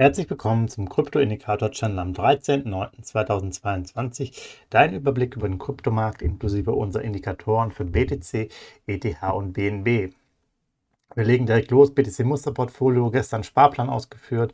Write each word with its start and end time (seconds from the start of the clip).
Herzlich 0.00 0.30
willkommen 0.30 0.68
zum 0.68 0.88
Krypto-Indikator-Channel 0.88 1.98
am 1.98 2.12
13.09.2022. 2.12 4.30
Dein 4.70 4.94
Überblick 4.94 5.34
über 5.34 5.48
den 5.48 5.58
Kryptomarkt 5.58 6.22
inklusive 6.22 6.70
unserer 6.70 7.02
Indikatoren 7.02 7.72
für 7.72 7.84
BTC, 7.84 8.48
ETH 8.86 9.22
und 9.34 9.54
BNB. 9.54 10.14
Wir 11.16 11.24
legen 11.24 11.46
direkt 11.46 11.72
los. 11.72 11.92
BTC 11.92 12.20
Musterportfolio, 12.20 13.10
gestern 13.10 13.42
Sparplan 13.42 13.90
ausgeführt, 13.90 14.52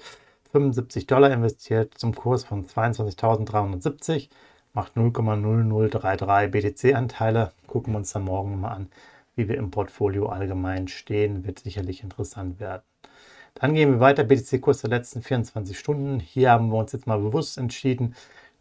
75 0.52 1.07
Dollar 1.07 1.30
investiert 1.30 1.93
zum 1.99 2.15
Kurs 2.15 2.45
von 2.45 2.65
22.370, 2.65 4.30
macht 4.73 4.97
0,0033 4.97 6.49
BTC-Anteile. 6.49 7.52
Gucken 7.66 7.93
wir 7.93 7.99
uns 7.99 8.13
dann 8.13 8.24
morgen 8.24 8.52
nochmal 8.52 8.77
an, 8.77 8.88
wie 9.37 9.47
wir 9.47 9.59
im 9.59 9.71
Portfolio 9.71 10.30
allgemein 10.30 10.88
stehen. 10.88 11.45
Wird 11.45 11.59
sicherlich 11.59 12.02
interessant 12.02 12.61
werden. 12.61 12.80
Dann 13.55 13.75
gehen 13.75 13.93
wir 13.93 14.01
weiter, 14.01 14.25
BTC-Kurs 14.25 14.81
der 14.83 14.91
letzten 14.91 15.23
24 15.23 15.79
Stunden. 15.79 16.19
Hier 16.21 16.51
haben 16.51 16.71
wir 16.71 16.79
uns 16.79 16.93
jetzt 16.93 17.07
mal 17.07 17.19
bewusst 17.21 17.57
entschieden, 17.57 18.15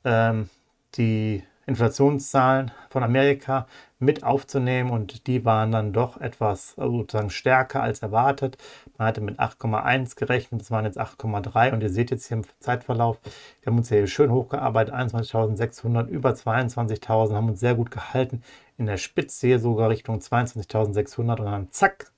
ähm, 0.06 0.50
die 0.96 1.44
Inflationszahlen 1.66 2.72
von 2.90 3.04
Amerika 3.04 3.68
mit 4.00 4.24
aufzunehmen. 4.24 4.92
Und 4.92 5.28
die 5.28 5.46
waren 5.46 5.72
dann 5.72 5.94
doch 5.94 6.20
etwas 6.22 6.78
also 6.78 7.00
sozusagen 7.00 7.30
stärker 7.30 7.82
als 7.82 8.04
erwartet. 8.04 8.58
Man 8.98 9.08
hatte 9.08 9.22
mit 9.22 9.40
8,1 9.40 10.16
gerechnet, 10.16 10.62
das 10.62 10.72
waren 10.72 10.86
jetzt 10.86 11.00
8,3 11.00 11.74
und 11.74 11.82
ihr 11.82 11.90
seht 11.90 12.12
jetzt 12.12 12.28
hier 12.28 12.38
im 12.38 12.44
Zeitverlauf, 12.60 13.20
wir 13.62 13.72
haben 13.72 13.78
uns 13.78 13.90
hier 13.90 14.06
schön 14.08 14.32
hochgearbeitet, 14.32 14.94
21.600, 14.94 16.08
über 16.08 16.32
22.000, 16.32 17.34
haben 17.34 17.50
uns 17.50 17.60
sehr 17.60 17.76
gut 17.76 17.92
gehalten, 17.92 18.44
in 18.78 18.86
der 18.86 18.98
Spitze 18.98 19.48
hier 19.48 19.60
sogar 19.60 19.90
Richtung 19.90 20.20
22.600 20.20 21.40
und 21.40 21.46
dann 21.46 21.72
zack, 21.72 22.13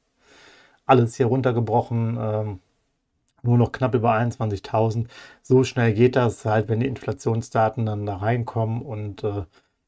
alles 0.86 1.16
hier 1.16 1.28
runtergebrochen, 1.28 2.18
ähm, 2.20 2.60
nur 3.44 3.58
noch 3.58 3.72
knapp 3.72 3.96
über 3.96 4.14
21.000. 4.14 5.08
So 5.42 5.64
schnell 5.64 5.94
geht 5.94 6.16
das 6.16 6.46
halt, 6.46 6.68
wenn 6.68 6.80
die 6.80 6.88
Inflationsdaten 6.88 7.86
dann 7.86 8.06
da 8.06 8.18
reinkommen 8.18 8.82
und 8.82 9.24
äh, 9.24 9.44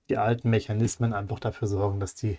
die 0.09 0.17
alten 0.17 0.49
Mechanismen 0.49 1.13
einfach 1.13 1.39
dafür 1.39 1.67
sorgen, 1.67 1.99
dass 1.99 2.15
die 2.15 2.37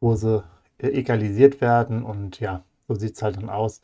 Kurse 0.00 0.44
äh, 0.78 0.88
egalisiert 0.88 1.60
werden. 1.60 2.02
Und 2.02 2.40
ja, 2.40 2.64
so 2.88 2.94
sieht 2.94 3.16
es 3.16 3.22
halt 3.22 3.36
dann 3.36 3.50
aus, 3.50 3.82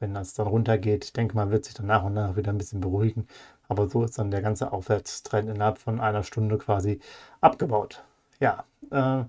wenn 0.00 0.14
das 0.14 0.34
dann 0.34 0.46
runtergeht. 0.46 1.04
Ich 1.04 1.12
denke 1.12 1.36
mal, 1.36 1.50
wird 1.50 1.64
sich 1.64 1.74
dann 1.74 1.86
nach 1.86 2.04
und 2.04 2.14
nach 2.14 2.36
wieder 2.36 2.52
ein 2.52 2.58
bisschen 2.58 2.80
beruhigen. 2.80 3.26
Aber 3.68 3.88
so 3.88 4.04
ist 4.04 4.18
dann 4.18 4.30
der 4.30 4.42
ganze 4.42 4.72
Aufwärtstrend 4.72 5.48
innerhalb 5.50 5.78
von 5.78 6.00
einer 6.00 6.22
Stunde 6.22 6.58
quasi 6.58 7.00
abgebaut. 7.40 8.02
Ja, 8.40 8.64
äh, 8.90 9.24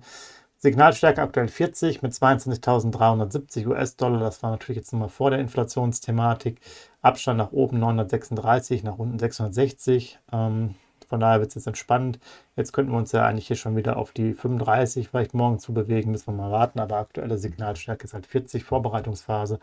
Signalstärke 0.60 1.22
aktuell 1.22 1.50
40 1.50 2.02
mit 2.02 2.14
22.370 2.14 3.68
US-Dollar. 3.68 4.20
Das 4.20 4.42
war 4.42 4.50
natürlich 4.50 4.78
jetzt 4.78 4.92
nochmal 4.92 5.10
vor 5.10 5.30
der 5.30 5.40
Inflationsthematik. 5.40 6.60
Abstand 7.04 7.38
nach 7.38 7.52
oben 7.52 7.80
936, 7.80 8.84
nach 8.84 8.98
unten 8.98 9.20
660. 9.20 10.18
Ähm, 10.32 10.74
von 11.08 11.20
daher 11.20 11.40
wird 11.40 11.50
es 11.50 11.56
jetzt 11.56 11.68
entspannt. 11.68 12.20
Jetzt 12.56 12.74
könnten 12.74 12.92
wir 12.92 12.98
uns 12.98 13.12
ja 13.12 13.24
eigentlich 13.24 13.48
hier 13.48 13.56
schon 13.56 13.76
wieder 13.76 13.98
auf 13.98 14.12
die 14.12 14.34
35 14.34 15.10
vielleicht 15.10 15.36
morgen 15.36 15.60
zu 15.60 15.74
bewegen. 15.74 16.10
Müssen 16.12 16.28
wir 16.28 16.44
mal 16.44 16.52
warten. 16.52 16.80
Aber 16.80 16.98
aktuelle 16.98 17.38
Signalstärke 17.38 18.06
ist 18.06 18.16
halt 18.16 18.26
40, 18.26 18.64
Vorbereitungsphase. 18.64 19.60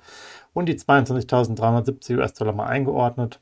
Und 0.52 0.66
die 0.66 0.78
22.370 0.78 2.18
US-Dollar 2.18 2.52
mal 2.52 2.66
eingeordnet 2.66 3.40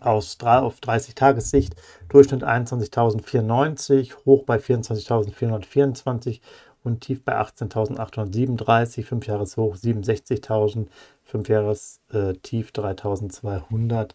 aus 0.00 0.38
3 0.38 0.58
auf 0.58 0.80
30 0.80 1.14
Tagessicht, 1.14 1.74
Durchschnitt 2.08 2.44
21.094, 2.44 4.14
hoch 4.24 4.44
bei 4.44 4.56
24.424 4.56 6.40
und 6.82 7.00
tief 7.00 7.24
bei 7.24 7.38
18.837, 7.38 9.04
5 9.04 9.26
Jahres 9.26 9.56
hoch 9.56 9.76
67.000, 9.76 10.86
5 11.24 11.48
Jahres 11.48 12.00
äh, 12.12 12.34
tief 12.34 12.70
3.200. 12.70 14.10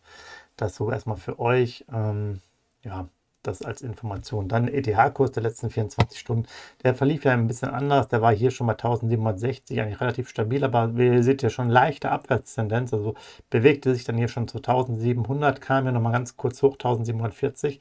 Das 0.58 0.76
so 0.76 0.92
erstmal 0.92 1.18
für 1.18 1.40
euch. 1.40 1.86
Ähm, 1.92 2.42
ja, 2.84 3.08
das 3.48 3.62
als 3.62 3.82
Information. 3.82 4.48
Dann 4.48 4.68
ETH-Kurs 4.68 5.32
der 5.32 5.44
letzten 5.44 5.70
24 5.70 6.20
Stunden. 6.20 6.46
Der 6.84 6.96
verlief 6.96 7.26
ja 7.26 7.34
ein 7.34 7.48
bisschen 7.48 7.70
anders. 7.70 8.08
Der 8.08 8.22
war 8.22 8.34
hier 8.34 8.52
schon 8.52 8.68
bei 8.68 8.74
1760, 8.74 9.82
eigentlich 9.82 10.02
relativ 10.02 10.30
stabil, 10.30 10.64
aber 10.64 10.92
ihr 10.98 11.24
seht 11.24 11.42
ja 11.42 11.50
schon 11.50 11.70
leichte 11.70 12.12
Abwärtstendenz. 12.12 12.94
Also 12.94 13.16
bewegte 13.50 13.94
sich 13.94 14.04
dann 14.04 14.18
hier 14.18 14.28
schon 14.28 14.48
zu 14.48 14.58
1700, 14.58 15.62
kam 15.62 15.86
ja 15.86 15.92
nochmal 15.92 16.14
ganz 16.14 16.38
kurz 16.38 16.62
hoch, 16.62 16.74
1740. 16.74 17.80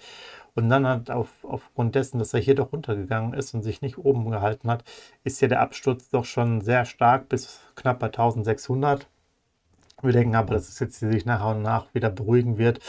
Und 0.54 0.68
dann 0.68 0.86
hat 0.86 1.10
auf, 1.10 1.28
aufgrund 1.42 1.96
dessen, 1.96 2.18
dass 2.18 2.32
er 2.32 2.40
hier 2.40 2.54
doch 2.54 2.72
runtergegangen 2.72 3.34
ist 3.34 3.54
und 3.54 3.62
sich 3.62 3.82
nicht 3.82 3.98
oben 3.98 4.30
gehalten 4.30 4.70
hat, 4.70 4.84
ist 5.24 5.40
hier 5.40 5.48
der 5.48 5.60
Absturz 5.60 6.10
doch 6.10 6.24
schon 6.24 6.60
sehr 6.60 6.84
stark 6.84 7.28
bis 7.28 7.60
knapp 7.74 7.98
bei 7.98 8.06
1600. 8.06 9.08
Wir 10.02 10.12
denken 10.12 10.36
aber, 10.36 10.54
dass 10.54 10.68
es 10.68 10.78
jetzt 10.78 11.00
sich 11.00 11.24
nach 11.24 11.44
und 11.50 11.62
nach 11.62 11.92
wieder 11.94 12.10
beruhigen 12.10 12.58
wird 12.58 12.80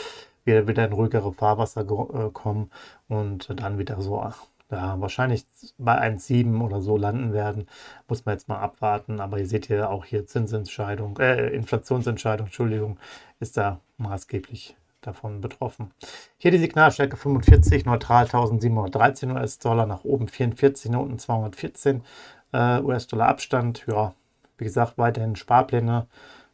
wir 0.45 0.67
wieder 0.67 0.85
in 0.85 0.93
ruhigere 0.93 1.33
Fahrwasser 1.33 1.81
äh, 1.81 2.29
kommen 2.31 2.71
und 3.07 3.59
dann 3.59 3.77
wieder 3.77 4.01
so 4.01 4.21
ja, 4.71 4.99
wahrscheinlich 4.99 5.45
bei 5.77 5.99
1,7 6.01 6.61
oder 6.61 6.81
so 6.81 6.97
landen 6.97 7.33
werden. 7.33 7.67
Muss 8.07 8.25
man 8.25 8.35
jetzt 8.35 8.47
mal 8.47 8.59
abwarten. 8.59 9.19
Aber 9.19 9.39
ihr 9.39 9.47
seht 9.47 9.67
hier 9.67 9.89
auch 9.89 10.05
hier 10.05 10.25
Zinsentscheidung, 10.25 11.17
äh, 11.19 11.49
Inflationsentscheidung, 11.49 12.47
Entschuldigung, 12.47 12.97
ist 13.39 13.57
da 13.57 13.79
maßgeblich 13.97 14.75
davon 15.01 15.39
betroffen. 15.41 15.91
Hier 16.37 16.51
die 16.51 16.57
Signalstärke 16.57 17.15
45, 17.15 17.85
neutral 17.85 18.25
1713 18.25 19.31
US-Dollar, 19.31 19.85
nach 19.85 20.03
oben 20.03 20.27
44, 20.27 20.91
nach 20.91 20.99
unten 20.99 21.19
214 21.19 22.03
äh, 22.53 22.79
US-Dollar 22.81 23.27
Abstand. 23.27 23.85
Ja, 23.87 24.13
wie 24.57 24.63
gesagt, 24.63 24.97
weiterhin 24.97 25.35
Sparpläne 25.35 26.07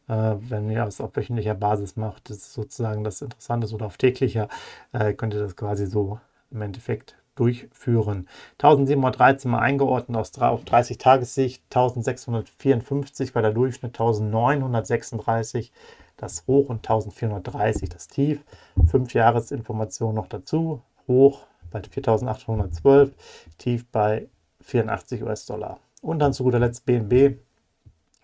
wenn 0.07 0.69
ihr 0.69 0.84
das 0.84 1.01
auf 1.01 1.16
wöchentlicher 1.16 1.56
Basis 1.56 1.95
macht, 1.95 2.29
ist 2.29 2.53
sozusagen 2.53 3.03
das 3.03 3.22
Interessante, 3.22 3.73
oder 3.73 3.85
auf 3.85 3.97
täglicher, 3.97 4.50
äh, 4.91 5.13
könnt 5.13 5.34
ihr 5.34 5.39
das 5.39 5.56
quasi 5.56 5.85
so 5.85 6.19
im 6.51 6.62
Endeffekt 6.62 7.16
durchführen. 7.35 8.28
1713 8.59 9.50
mal 9.50 9.59
eingeordnet 9.59 10.17
aus, 10.17 10.38
auf 10.38 10.66
30 10.66 10.97
Tagessicht, 10.97 11.63
1654 11.69 13.34
war 13.34 13.41
der 13.41 13.51
Durchschnitt, 13.51 14.00
1936 14.00 15.72
das 16.17 16.45
Hoch 16.45 16.69
und 16.69 16.78
1430 16.78 17.90
das 17.90 18.07
Tief. 18.07 18.44
5 18.85 19.13
Jahresinformationen 19.13 20.16
noch 20.16 20.28
dazu, 20.28 20.81
Hoch 21.07 21.47
bei 21.72 21.81
4812, 21.81 23.13
Tief 23.57 23.85
bei 23.91 24.28
84 24.61 25.23
US-Dollar. 25.23 25.79
Und 26.01 26.19
dann 26.19 26.34
zu 26.34 26.44
guter 26.44 26.59
Letzt 26.59 26.85
BNB 26.85 27.38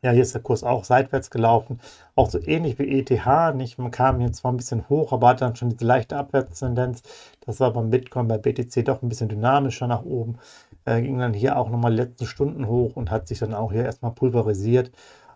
ja, 0.04 0.12
hier 0.12 0.22
ist 0.22 0.34
der 0.34 0.42
Kurs 0.42 0.64
auch 0.64 0.84
seitwärts 0.84 1.32
gelaufen. 1.32 1.80
Auch 2.16 2.30
so 2.30 2.40
ähnlich 2.40 2.78
wie 2.80 3.00
ETH. 3.00 3.56
Nicht? 3.56 3.80
Man 3.80 3.92
kam 3.92 4.20
hier 4.20 4.32
zwar 4.32 4.52
ein 4.52 4.58
bisschen 4.58 4.88
hoch, 4.90 5.12
aber 5.12 5.30
hat 5.30 5.42
dann 5.42 5.56
schon 5.56 5.70
diese 5.70 5.86
leichte 5.86 6.18
Abwärtstendenz. 6.18 7.02
Das 7.42 7.60
war 7.60 7.74
beim 7.74 7.90
Bitcoin, 7.90 8.28
bei 8.28 8.38
BTC 8.38 8.86
doch 8.86 9.02
ein 9.02 9.10
bisschen 9.10 9.30
dynamischer 9.30 9.88
nach 9.88 10.04
oben. 10.04 10.38
Äh, 10.86 11.02
ging 11.02 11.18
dann 11.18 11.34
hier 11.34 11.58
auch 11.58 11.70
nochmal 11.70 11.94
letzte 11.94 12.28
Stunden 12.28 12.68
hoch 12.68 12.96
und 12.96 13.12
hat 13.12 13.28
sich 13.28 13.40
dann 13.40 13.54
auch 13.54 13.72
hier 13.72 13.86
erstmal 13.86 14.12
pulverisiert 14.12 14.92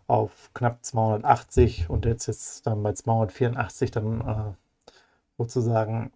auf 0.07 0.51
knapp 0.53 0.83
280 0.83 1.89
und 1.89 2.05
jetzt 2.05 2.27
ist 2.27 2.67
dann 2.67 2.83
bei 2.83 2.93
284 2.93 3.91
dann 3.91 4.21
äh, 4.21 4.93
sozusagen 5.37 6.11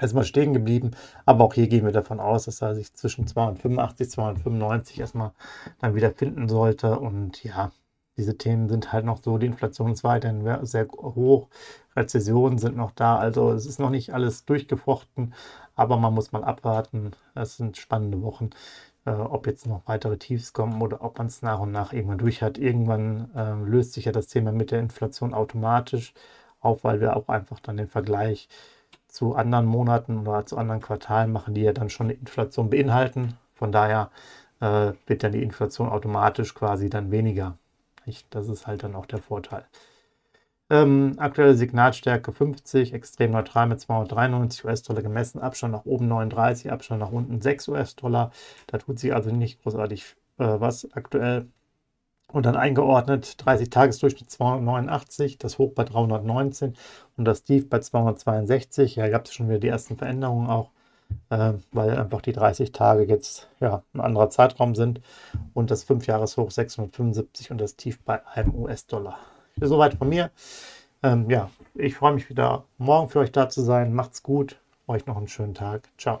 erstmal 0.00 0.24
stehen 0.24 0.52
geblieben. 0.52 0.92
Aber 1.24 1.44
auch 1.44 1.54
hier 1.54 1.68
gehen 1.68 1.84
wir 1.84 1.92
davon 1.92 2.20
aus, 2.20 2.44
dass 2.44 2.62
er 2.62 2.74
sich 2.74 2.94
zwischen 2.94 3.26
285, 3.26 4.10
295 4.10 5.00
erstmal 5.00 5.32
dann 5.80 5.94
wieder 5.94 6.10
finden 6.10 6.48
sollte. 6.48 6.98
Und 6.98 7.42
ja, 7.44 7.72
diese 8.16 8.38
Themen 8.38 8.68
sind 8.68 8.92
halt 8.92 9.04
noch 9.04 9.22
so, 9.22 9.38
die 9.38 9.46
Inflation 9.46 9.92
ist 9.92 10.04
weiterhin 10.04 10.66
sehr 10.66 10.88
hoch, 10.88 11.48
Rezessionen 11.94 12.58
sind 12.58 12.76
noch 12.76 12.92
da, 12.92 13.16
also 13.16 13.52
es 13.52 13.66
ist 13.66 13.78
noch 13.78 13.90
nicht 13.90 14.14
alles 14.14 14.44
durchgefochten, 14.44 15.34
aber 15.74 15.96
man 15.98 16.14
muss 16.14 16.32
mal 16.32 16.44
abwarten. 16.44 17.12
Es 17.34 17.56
sind 17.56 17.76
spannende 17.76 18.22
Wochen, 18.22 18.50
äh, 19.06 19.10
ob 19.10 19.46
jetzt 19.46 19.66
noch 19.66 19.82
weitere 19.86 20.16
Tiefs 20.18 20.52
kommen 20.52 20.80
oder 20.82 21.02
ob 21.02 21.18
man 21.18 21.26
es 21.26 21.42
nach 21.42 21.60
und 21.60 21.72
nach 21.72 21.92
irgendwann 21.92 22.18
durch 22.18 22.42
hat. 22.42 22.58
Irgendwann 22.58 23.30
äh, 23.34 23.52
löst 23.68 23.92
sich 23.94 24.06
ja 24.06 24.12
das 24.12 24.28
Thema 24.28 24.52
mit 24.52 24.70
der 24.70 24.80
Inflation 24.80 25.34
automatisch 25.34 26.14
auf, 26.60 26.84
weil 26.84 27.00
wir 27.00 27.16
auch 27.16 27.28
einfach 27.28 27.60
dann 27.60 27.76
den 27.76 27.88
Vergleich 27.88 28.48
zu 29.16 29.34
anderen 29.34 29.64
Monaten 29.64 30.18
oder 30.26 30.44
zu 30.44 30.58
anderen 30.58 30.82
Quartalen 30.82 31.32
machen, 31.32 31.54
die 31.54 31.62
ja 31.62 31.72
dann 31.72 31.88
schon 31.88 32.08
eine 32.08 32.12
Inflation 32.12 32.68
beinhalten. 32.68 33.38
Von 33.54 33.72
daher 33.72 34.10
äh, 34.60 34.92
wird 35.06 35.22
dann 35.22 35.32
die 35.32 35.42
Inflation 35.42 35.88
automatisch 35.88 36.54
quasi 36.54 36.90
dann 36.90 37.10
weniger. 37.10 37.56
Nicht? 38.04 38.26
Das 38.34 38.48
ist 38.48 38.66
halt 38.66 38.82
dann 38.82 38.94
auch 38.94 39.06
der 39.06 39.20
Vorteil. 39.22 39.64
Ähm, 40.68 41.14
aktuelle 41.16 41.54
Signalstärke 41.54 42.30
50, 42.30 42.92
extrem 42.92 43.30
neutral 43.30 43.68
mit 43.68 43.80
293 43.80 44.64
US-Dollar 44.66 45.00
gemessen, 45.02 45.40
Abstand 45.40 45.72
nach 45.72 45.86
oben 45.86 46.08
39, 46.08 46.70
Abstand 46.70 47.00
nach 47.00 47.12
unten 47.12 47.40
6 47.40 47.68
US-Dollar. 47.68 48.32
Da 48.66 48.76
tut 48.78 48.98
sich 48.98 49.14
also 49.14 49.30
nicht 49.30 49.62
großartig 49.62 50.14
äh, 50.38 50.60
was 50.60 50.92
aktuell. 50.92 51.46
Und 52.36 52.44
dann 52.44 52.54
eingeordnet 52.54 53.38
30-Tages-Durchschnitt 53.46 54.30
289, 54.30 55.38
das 55.38 55.56
Hoch 55.56 55.72
bei 55.74 55.84
319 55.84 56.76
und 57.16 57.24
das 57.24 57.44
Tief 57.44 57.66
bei 57.70 57.78
262. 57.78 58.96
Ja, 58.96 59.08
gab 59.08 59.24
es 59.24 59.32
schon 59.32 59.48
wieder 59.48 59.58
die 59.58 59.68
ersten 59.68 59.96
Veränderungen 59.96 60.50
auch, 60.50 60.68
äh, 61.30 61.54
weil 61.72 61.96
einfach 61.96 62.20
die 62.20 62.34
30 62.34 62.72
Tage 62.72 63.04
jetzt 63.04 63.48
ja, 63.58 63.82
ein 63.94 64.02
anderer 64.02 64.28
Zeitraum 64.28 64.74
sind 64.74 65.00
und 65.54 65.70
das 65.70 65.88
5-Jahres-Hoch 65.88 66.50
675 66.50 67.52
und 67.52 67.58
das 67.58 67.76
Tief 67.76 68.02
bei 68.04 68.20
einem 68.26 68.54
US-Dollar. 68.54 69.16
Soweit 69.58 69.94
von 69.94 70.10
mir. 70.10 70.30
Ähm, 71.02 71.30
ja, 71.30 71.48
ich 71.72 71.94
freue 71.94 72.12
mich 72.12 72.28
wieder 72.28 72.64
morgen 72.76 73.08
für 73.08 73.20
euch 73.20 73.32
da 73.32 73.48
zu 73.48 73.62
sein. 73.62 73.94
Macht's 73.94 74.22
gut. 74.22 74.60
Euch 74.86 75.06
noch 75.06 75.16
einen 75.16 75.28
schönen 75.28 75.54
Tag. 75.54 75.88
Ciao. 75.96 76.20